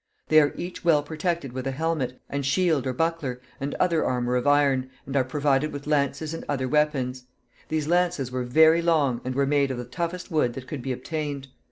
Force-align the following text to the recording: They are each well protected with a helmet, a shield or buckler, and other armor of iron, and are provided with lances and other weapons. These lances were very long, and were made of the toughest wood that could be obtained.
They 0.29 0.41
are 0.41 0.51
each 0.57 0.83
well 0.83 1.03
protected 1.03 1.53
with 1.53 1.67
a 1.67 1.71
helmet, 1.71 2.19
a 2.27 2.41
shield 2.41 2.87
or 2.87 2.93
buckler, 2.93 3.39
and 3.59 3.75
other 3.75 4.03
armor 4.03 4.35
of 4.35 4.47
iron, 4.47 4.89
and 5.05 5.15
are 5.15 5.23
provided 5.23 5.71
with 5.71 5.85
lances 5.85 6.33
and 6.33 6.43
other 6.49 6.67
weapons. 6.67 7.25
These 7.69 7.87
lances 7.87 8.31
were 8.31 8.43
very 8.43 8.81
long, 8.81 9.21
and 9.23 9.35
were 9.35 9.45
made 9.45 9.69
of 9.69 9.77
the 9.77 9.85
toughest 9.85 10.31
wood 10.31 10.53
that 10.55 10.65
could 10.67 10.81
be 10.81 10.91
obtained. 10.91 11.49